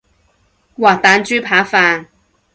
[0.77, 2.07] 滑蛋豬扒飯